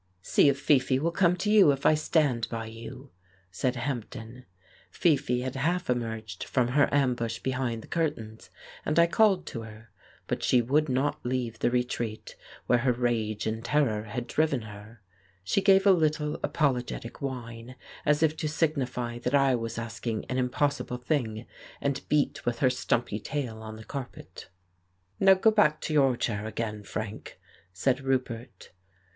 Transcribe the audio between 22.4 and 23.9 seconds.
with her stumpy tail on the